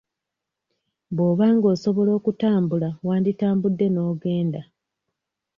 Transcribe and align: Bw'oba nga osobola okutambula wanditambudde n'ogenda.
Bw'oba 1.15 1.47
nga 1.55 1.67
osobola 1.73 2.11
okutambula 2.19 2.89
wanditambudde 3.07 3.87
n'ogenda. 3.91 4.61